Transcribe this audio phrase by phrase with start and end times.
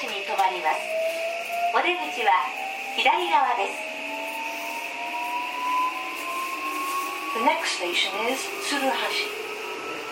[0.00, 0.80] 鶴橋に停まります
[1.76, 2.32] お出口は
[2.96, 3.76] 左側です
[7.36, 9.28] The next station is Tsuruhashi.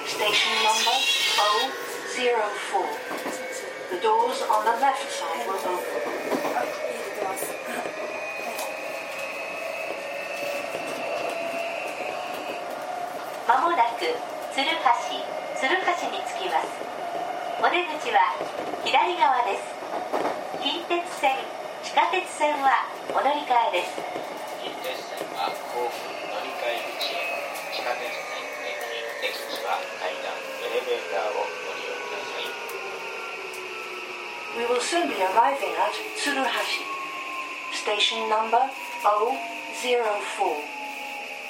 [0.06, 0.92] Station number
[2.14, 2.28] 004.
[3.90, 6.28] The doors on the left side will open.
[13.48, 14.04] まもなく
[14.52, 14.76] 鶴橋
[15.58, 16.68] 鶴橋に着きます
[17.60, 18.36] お出口は
[18.84, 19.77] 左側です
[20.87, 20.87] 鉄
[21.19, 21.35] 線
[21.83, 23.99] 地下鉄線はお乗り換えです
[24.63, 27.27] 近鉄線は甲府乗り換え口へ
[27.75, 28.79] 地下鉄線駅
[29.19, 30.31] 出口は階段
[30.63, 32.47] エレベーターをご利用ください
[34.55, 36.87] We will soon be arriving at Tsuruhashi.
[37.75, 38.63] Station number
[39.03, 39.99] 004.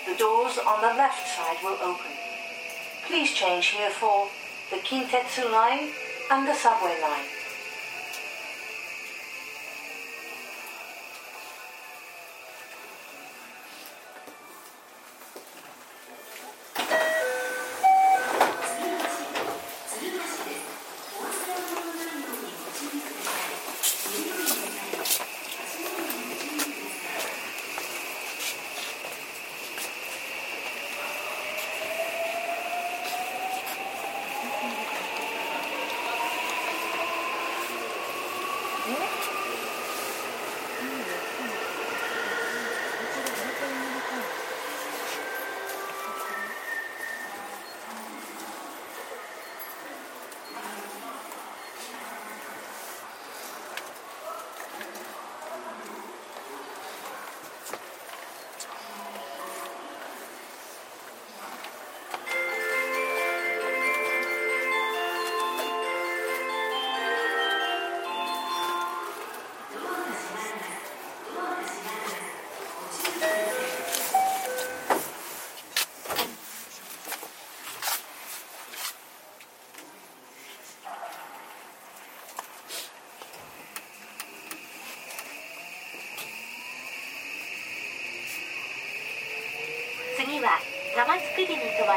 [0.09, 2.09] The doors on the left side will open.
[3.05, 4.29] Please change here for
[4.71, 5.93] the Kintetsu line
[6.31, 7.43] and the subway line.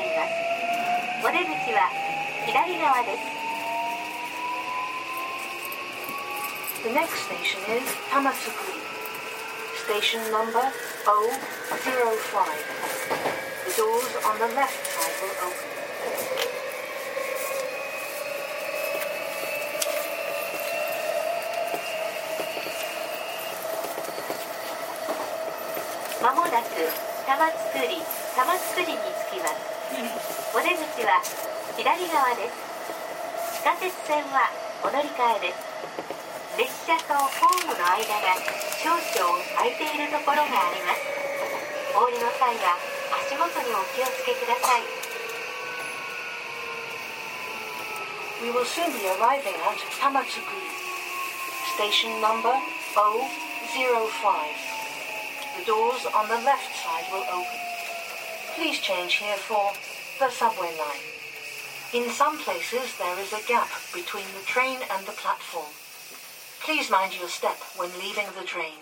[0.02, 0.34] ります
[1.24, 1.90] お出口は
[2.46, 3.42] 左側です
[6.84, 8.82] The next station is Tamatsukuri.
[9.86, 10.66] Station number
[11.06, 11.30] 005.
[13.68, 15.72] The doors on the left side will open.
[26.22, 26.70] まもなく
[27.28, 27.98] 玉造り
[28.36, 28.98] 玉造りに
[29.30, 29.94] 着きますお
[30.64, 31.20] 出口は
[31.76, 32.56] 左側です
[33.60, 34.48] 地下鉄線は
[34.88, 35.60] お乗り換えです
[36.56, 38.40] 列車とホームの間が
[38.80, 39.04] 少々
[39.60, 41.04] 空いているところがあります
[41.92, 42.80] お降りの際は
[43.20, 44.88] 足元にお気をつけください
[48.40, 50.66] We will soon be arriving at Tamatsukui.
[51.76, 52.56] Station number
[52.96, 53.22] 005.
[55.60, 57.61] The doors on the left side will open.
[58.62, 59.74] Please change here for
[60.20, 61.02] the subway line.
[61.96, 65.74] In some places there is a gap between the train and the platform.
[66.64, 68.78] Please mind your step when leaving the train.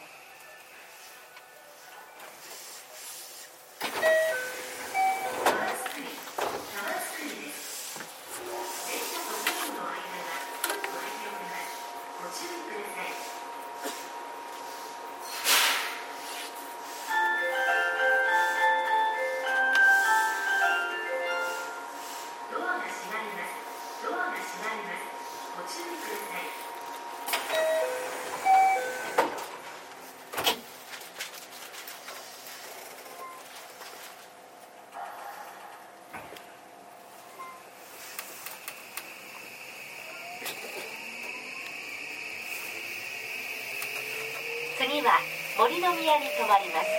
[45.69, 46.89] 森の宮に停まります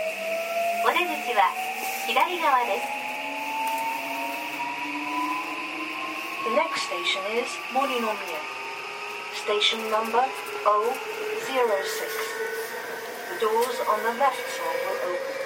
[0.86, 1.50] お出口は
[2.06, 2.86] 左側です
[6.44, 8.38] The next station is Morinomiya.
[9.34, 10.86] Station number 006.
[13.28, 15.40] The doors on the left side will open.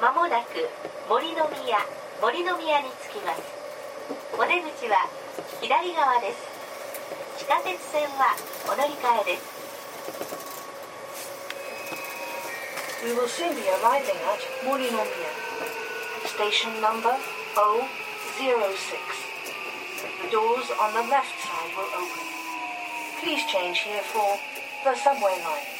[0.00, 0.68] まもなく
[1.08, 1.78] 森の宮
[2.22, 3.42] 森の宮に着きます
[4.38, 5.10] お出口は
[5.60, 6.38] 左側です
[7.42, 8.38] 地下鉄線は
[8.70, 9.50] お乗り換えです
[13.02, 15.34] We will soon be arriving at Morinomiya.
[16.24, 17.18] Station number
[17.58, 17.82] 006.
[20.22, 22.22] The doors on the left side will open.
[23.18, 24.38] Please change here for
[24.84, 25.71] the subway line.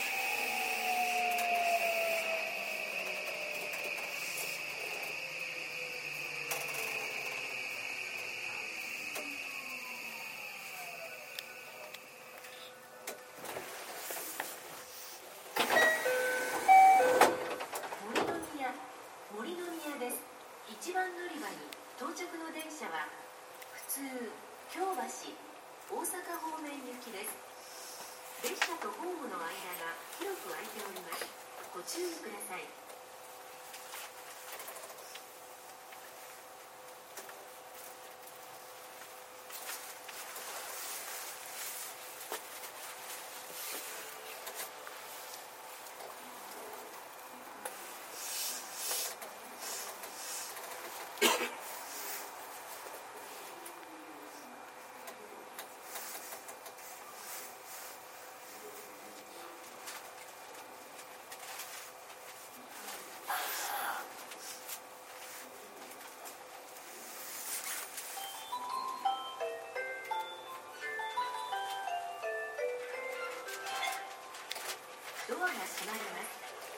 [75.33, 76.29] ドアが閉まります。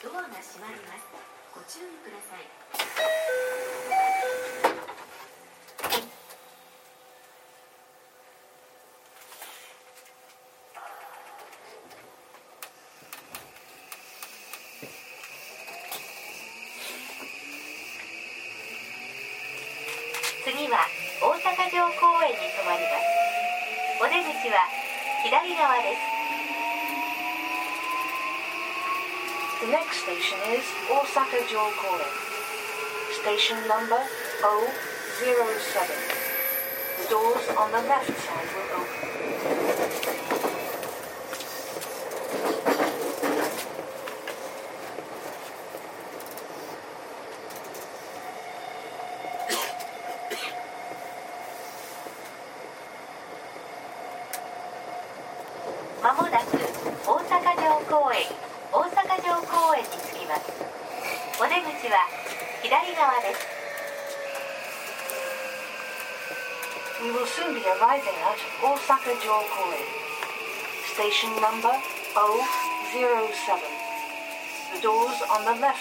[0.01, 1.03] ドアが閉まります。
[1.51, 2.47] ご注意ください。
[20.45, 20.87] 次は
[21.19, 23.03] 大阪城公園に停まります。
[23.99, 24.63] お出口は
[25.25, 26.14] 左側です。
[29.65, 32.05] The next station is Osaka Jokoen.
[33.19, 33.99] Station number
[34.39, 35.89] 007.
[37.01, 40.44] The doors on the left side will open.
[71.15, 71.71] Station number
[72.91, 73.63] 007.
[74.73, 75.74] The doors on the left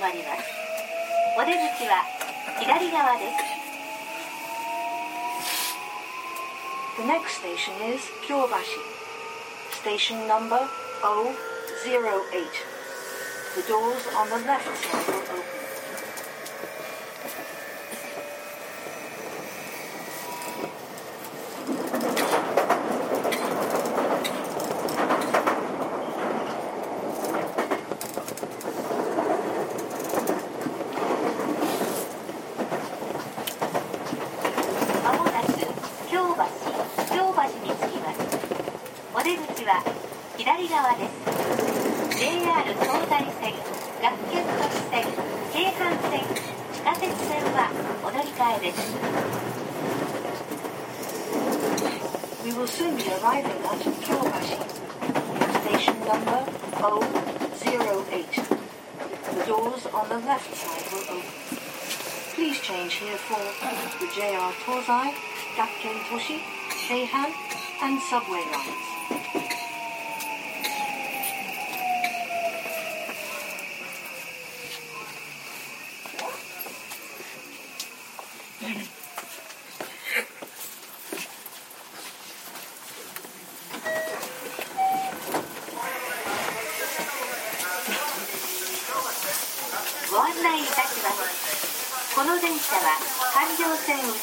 [0.00, 0.42] まります
[1.36, 2.04] お出口は
[2.58, 3.56] 左側です
[6.96, 8.80] The next station is Kyobashi.
[9.70, 10.66] Station number
[11.84, 12.64] 008.
[13.54, 15.59] The doors on the left side will open.
[60.01, 61.57] On the left side will open.
[62.33, 63.37] Please change here for
[63.99, 65.13] the JR Tozai,
[65.55, 66.39] Gakken Toshi,
[66.87, 67.31] Keihan,
[67.83, 69.40] and subway lines.「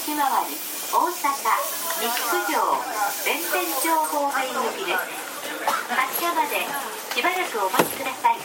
[0.08, 0.56] 線内回り
[0.88, 1.36] 大阪
[2.00, 2.56] 西九条
[3.26, 5.04] 弁天町方面行きです
[5.92, 6.64] 発車まで
[7.14, 8.38] しばらくお待ちください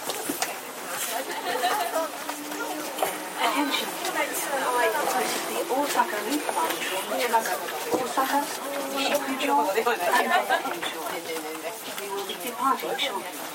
[3.44, 3.90] Attention.
[4.24, 7.28] This is the Osaka Loop Line train to
[8.04, 8.40] Osaka,
[8.98, 11.02] Shikujo, and Bentenjo.
[12.00, 13.54] We will be departing shortly.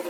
[0.00, 0.08] 今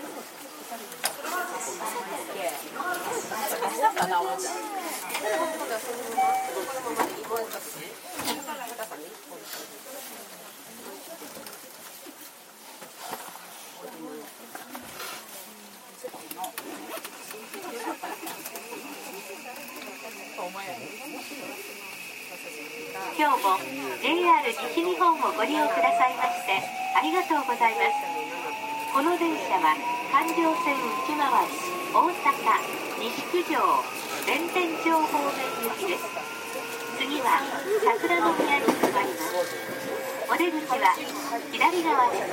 [23.37, 23.59] 日も
[24.00, 24.54] JR 西
[24.85, 26.62] 日本をご利用くださいまして
[26.97, 28.09] ありがとうございます。
[30.10, 31.54] 環状線内回り
[31.94, 32.34] 大阪
[32.98, 33.54] 西九条
[34.26, 36.02] 弁天町方面行きです。
[36.98, 37.40] 次は
[37.84, 39.80] 桜の宮に停まります。
[40.30, 40.94] お出口は
[41.50, 42.30] 左側です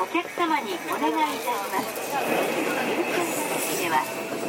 [0.00, 1.92] お客様にお願いいたします
[2.48, 4.00] 優先座席では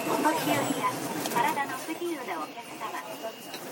[0.08, 0.88] お年寄りや
[1.36, 3.65] 体の不自由なお客様。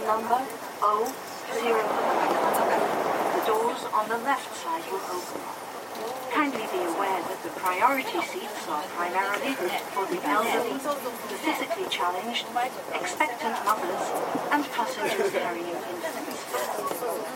[0.08, 0.40] number
[0.80, 1.12] 009.
[3.36, 5.36] The doors on the left side will open.
[6.32, 9.52] Kindly be aware that the priority seats are primarily
[9.92, 12.46] for the elderly, the physically challenged,
[12.94, 14.00] expectant mothers,
[14.48, 16.08] and passengers carrying infants.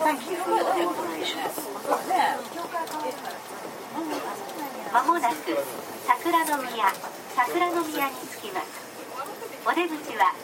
[0.01, 1.45] Thank you for your cooperation.
[4.95, 5.37] まもなく
[6.07, 6.89] 桜の宮
[7.37, 8.81] 桜の宮に着きます
[9.67, 10.35] お出口は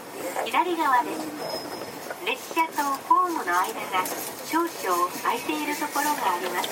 [0.45, 1.90] 左側です
[2.25, 4.05] 列車とホームの間が
[4.45, 6.71] 少々空いているところがあります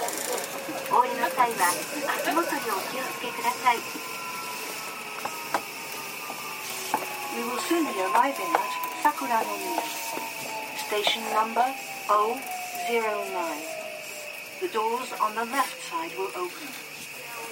[0.93, 3.79] お降りの際は足元にお気をつけください
[7.35, 9.83] We will soon be arriving at Sakura no Miya.
[10.87, 11.67] Station number
[12.07, 12.45] 009.
[14.61, 16.69] The doors on the left side will open.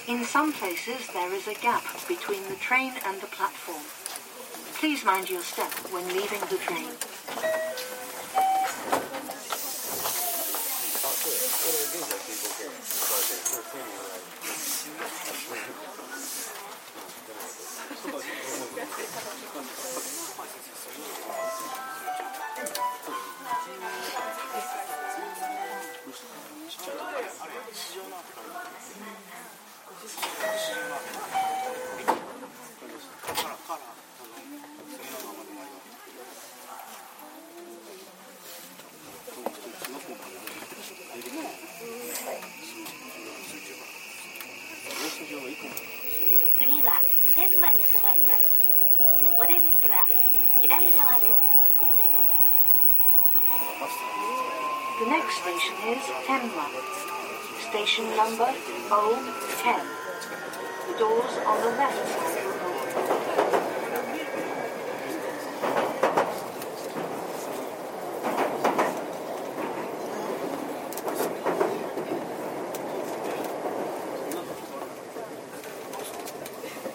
[0.07, 3.83] In some places there is a gap between the train and the platform.
[4.79, 6.87] Please mind your step when leaving the train.
[13.70, 13.74] あ
[27.46, 28.24] れ市場マ。
[45.58, 45.66] 次
[46.82, 47.02] は
[47.34, 48.62] 天満に止まります
[49.36, 50.06] お出口は
[50.62, 51.32] 左側です
[55.00, 56.66] The next station is Tenma.
[57.70, 58.50] Station number
[58.88, 59.86] 010.
[60.88, 63.28] The doors on the left side will open.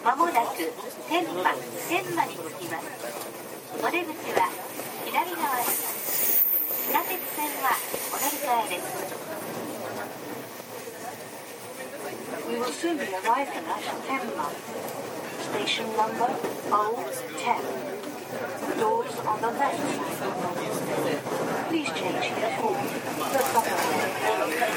[0.04, 0.58] まもなく
[1.08, 1.56] 天満
[1.88, 2.84] 天満に着きます
[3.82, 4.52] お出口は
[5.06, 6.44] 左側です
[6.84, 7.72] 地下鉄線は
[8.12, 8.84] お乗り換えです
[12.46, 14.52] We will soon be arriving at Tenma.
[15.40, 16.28] Station number
[16.68, 17.56] 010.
[18.68, 20.68] The doors on the left side will open.
[21.70, 22.76] Please change here for
[23.32, 24.04] the subway.「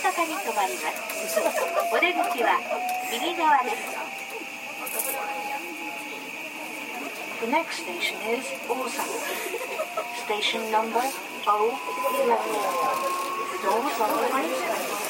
[0.00, 1.40] 阪に停まります
[1.90, 2.60] お出口は
[3.10, 3.76] 右側です
[7.40, 9.00] The next station is Osaka.
[10.26, 11.72] Station number O11.
[13.50, 15.00] The doors on the right side.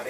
[0.00, 0.08] 今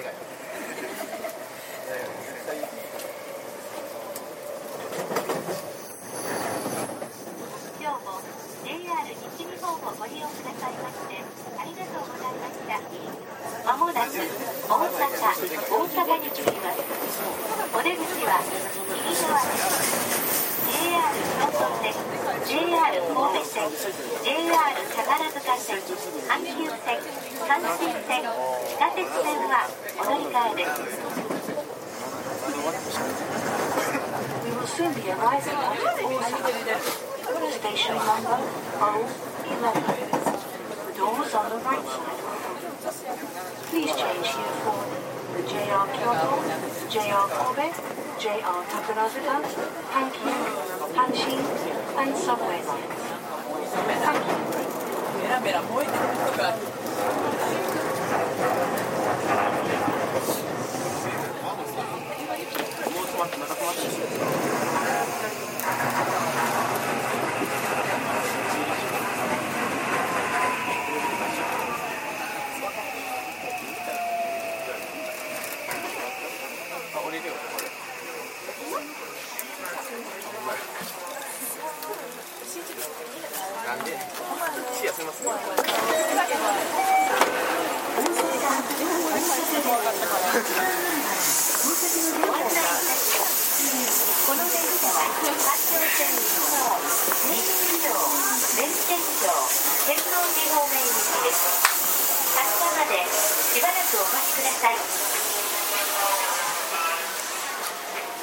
[7.91, 8.21] 日も
[8.63, 11.15] JR 西日本をご利用くださいまして
[11.59, 12.47] ありがとうございま
[13.91, 16.79] 大阪大阪行きます
[17.75, 18.39] お出口は
[18.95, 19.99] 右側です
[20.87, 21.11] JR
[21.51, 21.91] 東線
[22.47, 23.67] JR 神戸線
[24.23, 24.55] JR
[24.95, 27.03] 相模塚線阪急線
[27.43, 29.67] 阪神線地下鉄線は
[29.99, 30.71] お乗り換えです
[43.71, 44.83] Please change here for
[45.33, 46.43] the JR Kyoto,
[46.89, 47.71] JR Kobe,
[48.19, 49.35] JR Takarazuka,
[49.93, 50.35] Hankyu,
[50.93, 51.39] Hanshin,
[51.97, 53.01] and subway lines.
[56.43, 57.70] Thank you.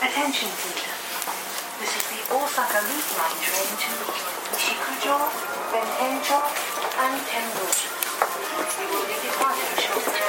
[0.03, 0.83] Attention, please.
[1.79, 3.93] This is the Osaka Loop Line train to
[4.51, 5.15] Ishikujo,
[5.71, 6.68] Bentencho,
[7.39, 7.87] and Tenbuji.
[8.79, 10.27] We will be departing shortly.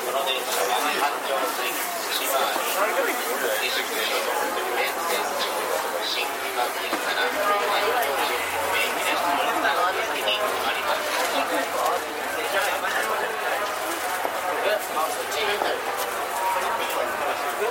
[0.00, 2.46] この電車は環状線内回
[3.06, 3.18] り
[3.62, 4.14] 西九州
[4.74, 5.50] 弁天町
[6.06, 9.26] 新岩県から環状線方面行きです
[10.10, 11.10] 次に止まります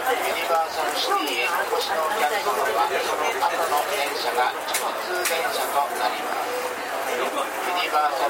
[0.10, 7.89] ユニバーサルシティへお越しのお客様はその後の電車が直通電車となりますユニ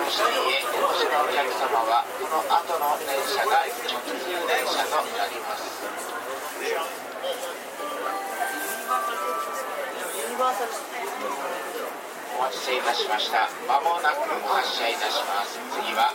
[0.10, 5.86] バーサルシティへお越しのお客様はこの後の電車が直通電車となります。
[12.40, 15.60] お待ちしていたしましたまもなく発車いたします。
[15.78, 16.10] 次は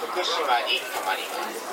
[0.00, 1.68] 福島に停まります。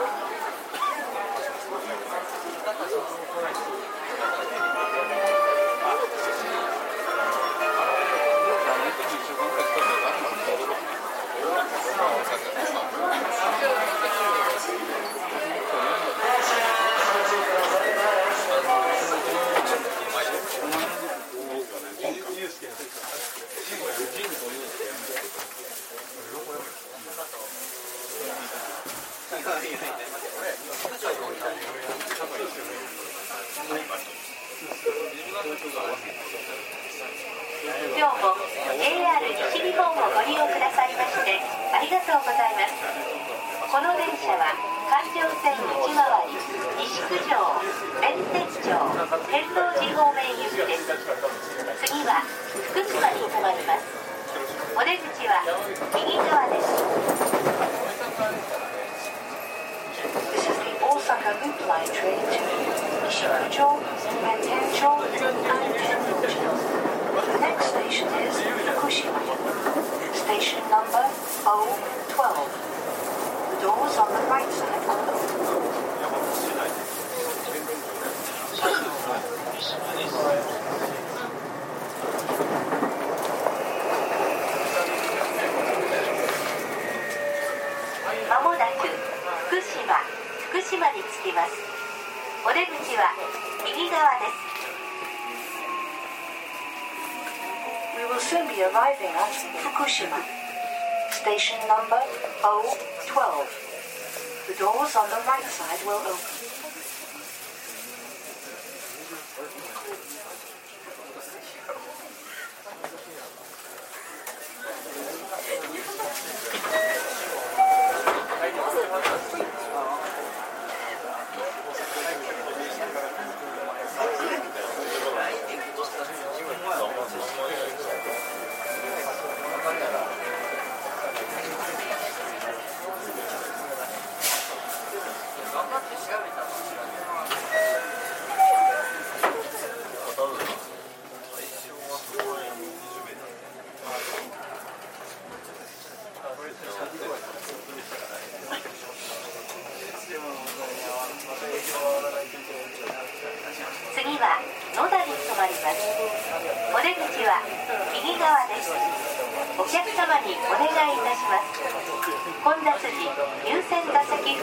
[0.00, 0.29] 今
[88.30, 88.86] まもなく
[89.50, 89.98] 福島
[90.54, 91.52] 福島に着きます
[92.46, 93.10] お出口は
[93.66, 94.38] 右側です
[97.98, 100.22] We will soon be arriving at Fukushima
[101.10, 101.98] Station number
[102.40, 102.86] 012
[104.46, 106.39] The doors on the right side will open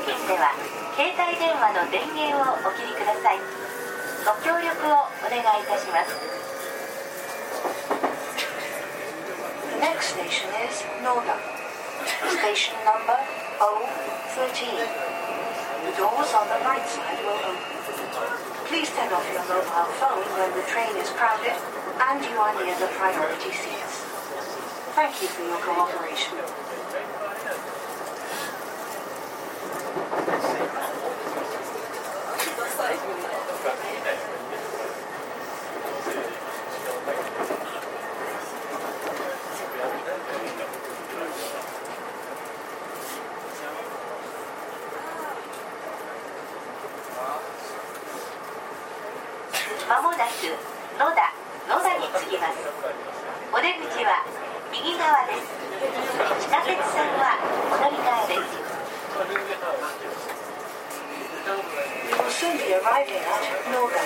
[0.08, 0.56] 座席付近では
[0.96, 3.44] 携帯電話の電源をお切りください
[4.24, 6.16] ご協力をお願いいたします
[9.68, 11.38] The next station is Noda.
[12.40, 13.20] Station number
[13.60, 14.74] O13.
[15.86, 17.62] The doors on the right side will open.
[18.66, 22.74] Please turn off your mobile phone when the train is crowded and you are near
[22.80, 24.02] the priority seats.
[24.96, 26.67] Thank you for your cooperation.
[49.98, 50.46] まもなく
[50.94, 51.34] 野田
[51.66, 52.62] 野田に着きます
[53.50, 54.22] お出口は
[54.70, 55.50] 右側です
[56.38, 58.62] 地下鉄線はお乗り換えです
[61.98, 63.42] We will soon be arriving at
[63.74, 64.04] Noda.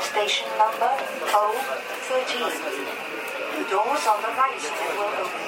[0.00, 0.92] Station number
[1.34, 2.46] O13.
[3.58, 5.42] The doors on the right side will open.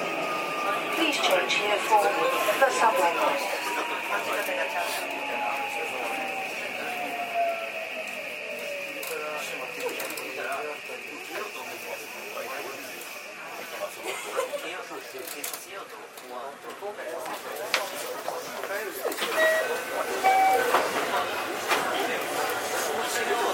[0.97, 2.03] Please change here for
[2.59, 3.54] the subway
[23.15, 23.35] 次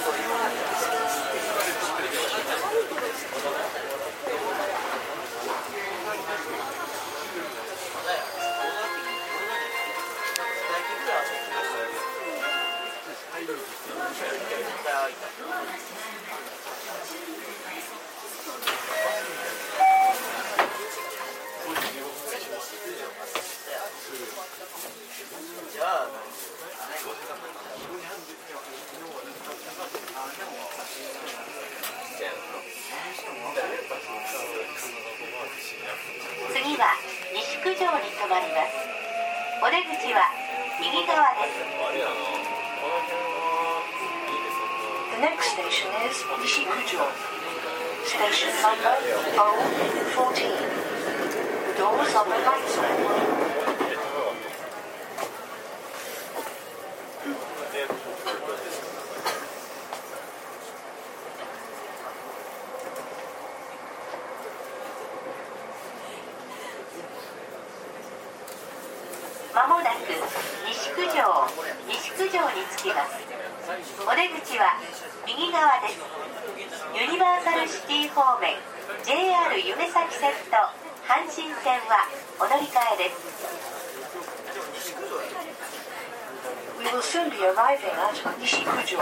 [86.92, 89.00] Will soon be arriving at Nishikujo.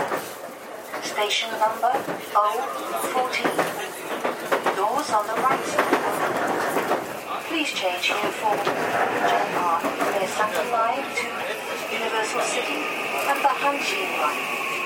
[1.01, 1.89] Station number
[2.37, 3.45] O14.
[4.75, 5.97] Doors on the right side.
[7.47, 11.25] Please change here for JR Miyazaki Line to
[11.97, 12.79] Universal City
[13.25, 14.78] and the Hanshin Line.「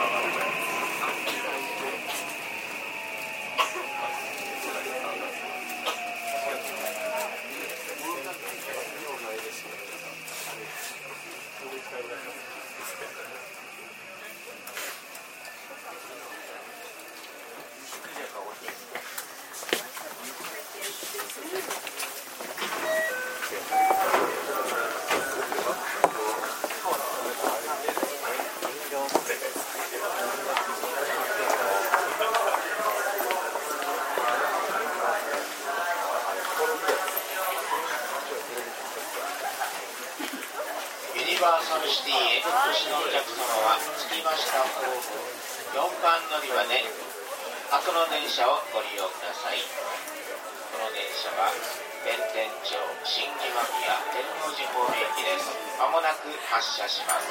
[48.24, 49.60] 電車をご利用ください。
[49.60, 51.52] この電車は
[52.08, 55.52] 弁天町新木宮天王寺方面行きです。
[55.78, 57.28] まもなく発車します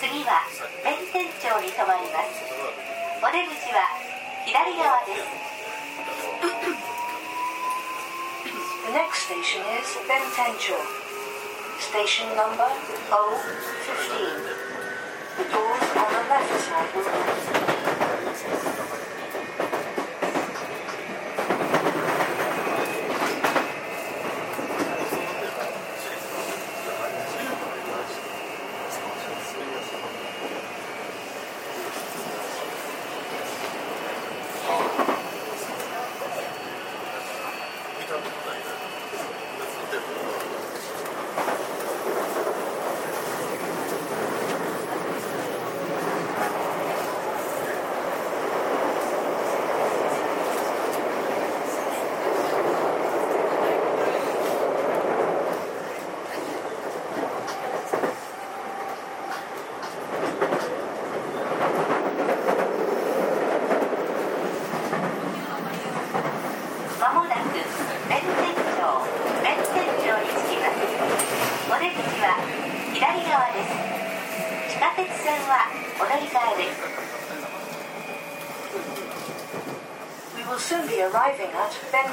[0.00, 0.42] 次は
[0.84, 2.42] 弁天町に停まります
[3.18, 3.82] お出口は
[4.46, 5.26] 左側です
[8.86, 10.78] The next station is Bentencho.
[12.18, 12.64] Station number
[13.10, 13.67] O15.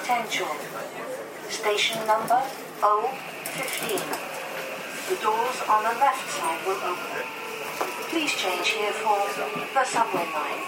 [0.05, 0.45] Bentencho.
[1.49, 2.39] Station number
[2.79, 3.97] O15.
[5.09, 7.25] The doors on the left side will open.
[8.09, 9.27] Please change here for
[9.73, 10.61] the subway line.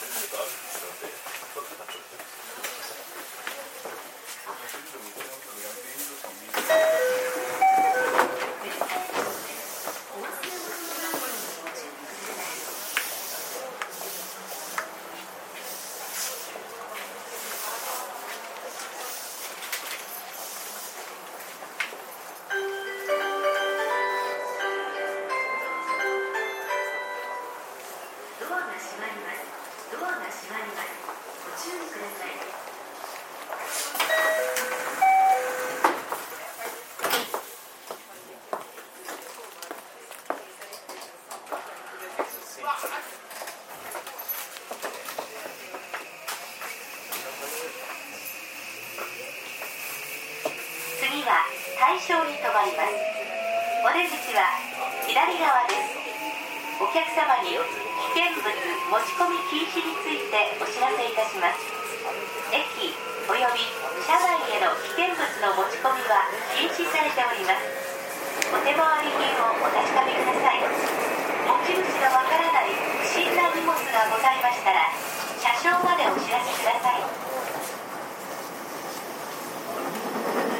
[52.63, 52.95] 正に停まります
[53.83, 54.55] お出口は
[55.03, 55.99] 左側です
[56.79, 58.55] お客様に危険物持
[59.03, 61.61] ち込み禁止についてお知らせいたします。
[62.49, 62.97] 駅
[63.29, 63.61] および
[64.03, 67.61] 車内への危険物の持ち込みは禁止されております。
[68.51, 70.65] お手回り品をお確かめください。
[70.65, 74.41] 持ち主のわからない不審な荷物がござい。
[74.43, 74.91] ましたら
[75.39, 77.23] 車掌までお知らせください。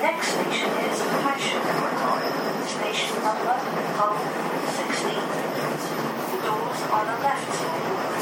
[0.04, 1.93] Next station is Haishu.
[2.94, 5.02] Station number O16.
[6.30, 8.13] The doors on the left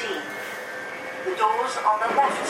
[0.00, 0.22] 17.
[1.24, 2.47] The doors on the left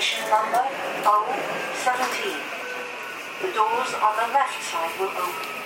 [0.00, 0.64] station number
[1.04, 2.32] 017.
[3.42, 5.59] The doors on the left side will open.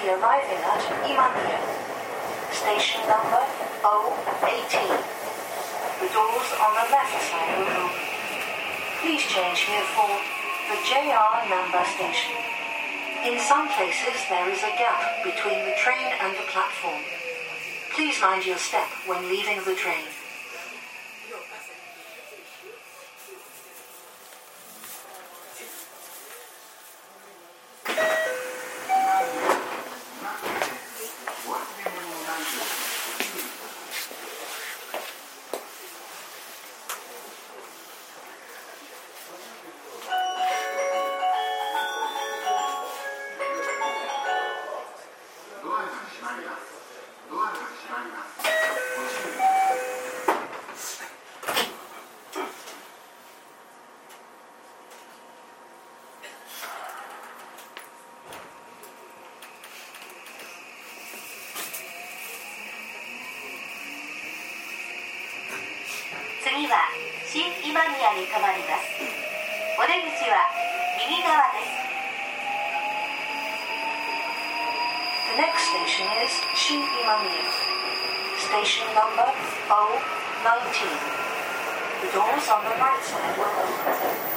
[0.00, 1.60] be arriving at Imania.
[2.56, 3.44] Station number
[3.84, 4.96] 018.
[6.00, 8.00] The doors on the left side will open.
[9.04, 10.08] Please change here for
[10.72, 12.32] the JR number station.
[13.28, 17.04] In some places there is a gap between the train and the platform.
[17.92, 20.08] Please mind your step when leaving the train.
[80.40, 80.88] O19.
[82.00, 84.29] The doors on the right side will open.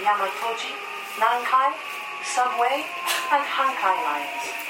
[0.00, 0.72] Yamatoji,
[1.20, 1.72] Nankai,
[2.24, 2.84] Subway,
[3.32, 4.69] and Hankai lines.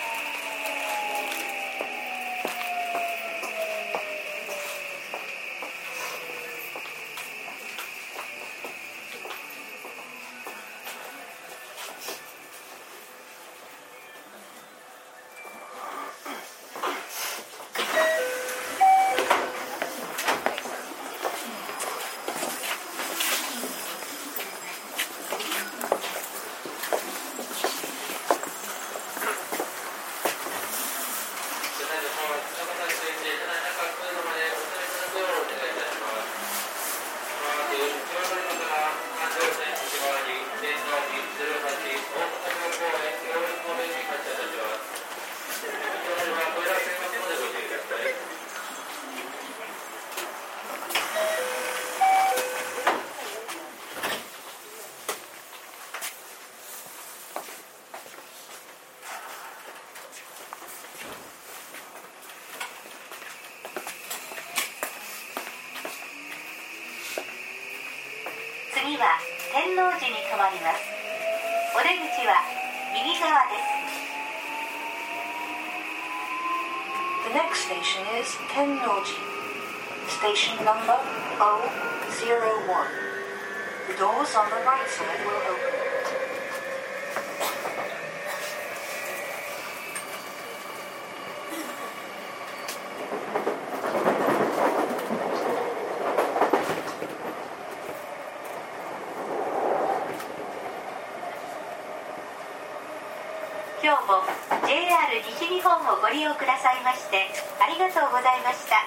[104.70, 107.26] JR 西日本をご利用くださいまして
[107.58, 108.86] ありがとうございました。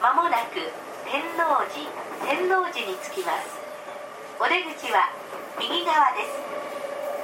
[0.00, 0.56] まもなく
[1.04, 1.92] 天王寺
[2.24, 3.52] 天王寺に着きます。
[4.40, 5.12] お出口は
[5.60, 6.40] 右側です。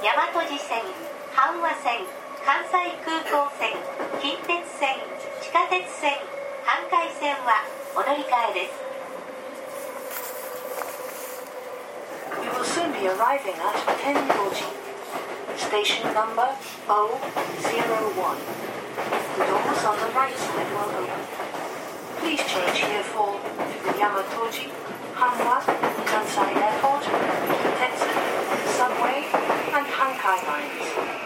[0.04, 0.84] 大和路線
[1.32, 2.04] 阪和線
[2.44, 3.72] 関西空港線
[4.20, 5.00] 近鉄線
[5.40, 6.20] 地下鉄線
[6.68, 7.64] 阪海線は
[7.96, 8.76] お乗り換えです。
[12.44, 13.72] We will soon be arriving at
[14.04, 14.79] 天王寺
[15.60, 16.48] Station number
[16.88, 18.38] O01.
[19.36, 21.20] The doors on the right side will open.
[22.18, 23.38] Please change here for
[23.84, 24.70] the Yamatoji,
[25.14, 25.60] Hanwa,
[26.10, 27.04] Kansai Airport,
[27.78, 28.10] Tetsu,
[28.76, 29.28] Subway,
[29.76, 31.19] and Hankai lines.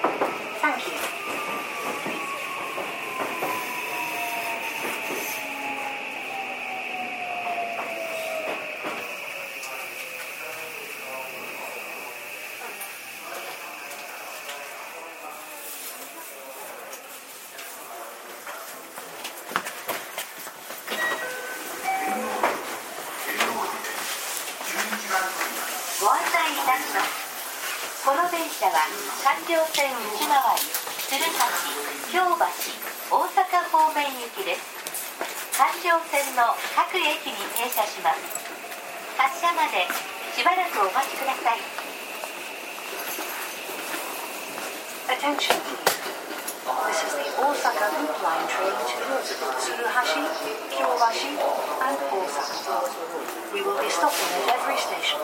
[53.94, 55.20] Stopping at every station.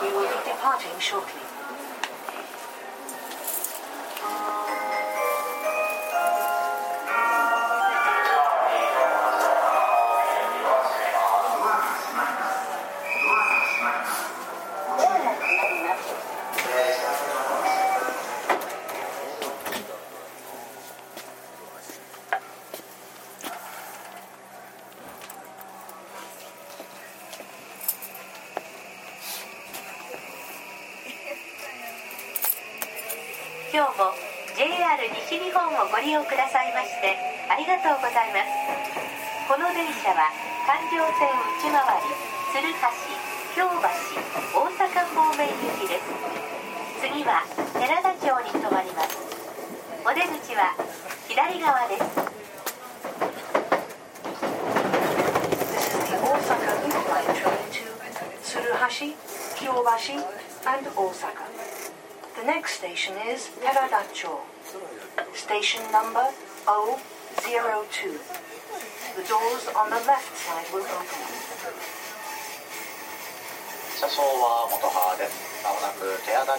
[0.00, 1.63] We will be departing shortly.「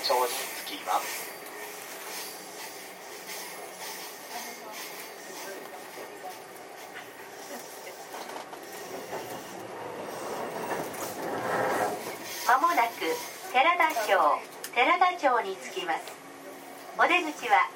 [0.06, 0.36] く寺田町に
[0.66, 1.26] 着きます
[12.48, 13.02] まもなく
[13.52, 14.06] 寺田町
[14.76, 16.14] 寺田町に着きます
[16.98, 17.70] お出口は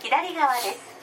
[0.00, 0.96] 左側です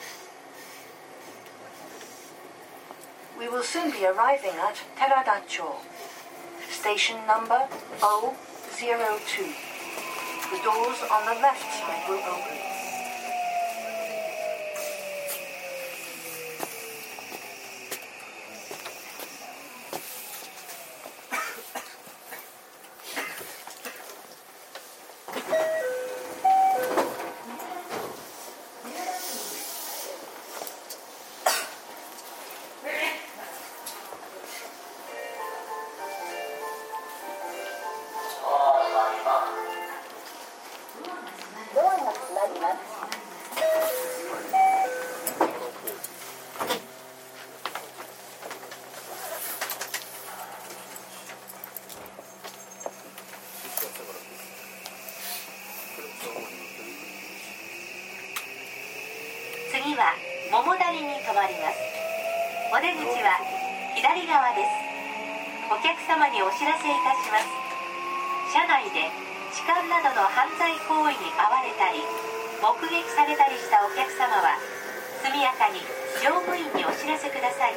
[3.40, 5.76] We will soon be arriving at Teradacho.
[6.70, 7.68] Station number
[8.00, 9.63] 002.
[10.54, 12.73] The doors on the left side will open.
[73.04, 74.56] 目撃されたりしたお客様は
[75.20, 75.84] 速やかに
[76.24, 77.76] 乗務員にお知らせください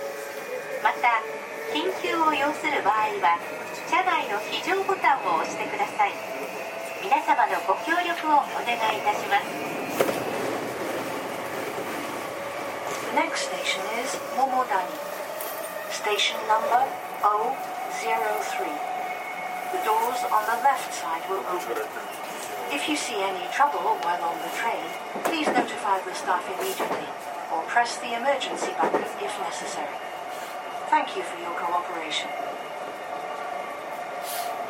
[0.87, 1.19] また
[1.75, 3.35] 緊急を要する場合は
[3.91, 6.15] 車内の非常ボタンを押してください
[7.03, 9.51] 皆様のご協力をお願いいたします
[13.11, 14.93] The next station is Momodani.
[15.91, 16.85] Station number
[17.25, 18.69] 003.
[19.73, 22.26] The doors on the left side will open.
[22.67, 24.83] If you see any trouble while on the train,
[25.23, 27.07] please notify the staff immediately
[27.55, 29.95] or press the emergency button if necessary.
[30.91, 32.27] Thank you for your cooperation.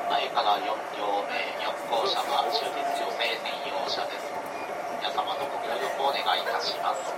[0.09, 0.63] 前から4
[0.97, 4.31] 両目4号車は終日女性専用車です
[5.03, 7.11] 皆様のご協力をお願いいたします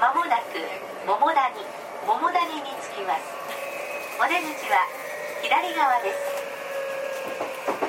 [0.00, 0.56] まもなく
[1.04, 1.60] 桃谷
[2.06, 3.26] 桃谷に着きます
[4.16, 4.88] お出口は
[5.42, 7.87] 左側です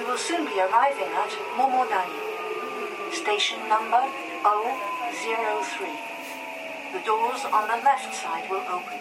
[0.00, 1.28] We will soon be arriving at
[1.60, 3.12] Momodani.
[3.12, 4.00] Station number
[4.40, 5.88] 003.
[6.94, 8.98] The doors on the left side will open.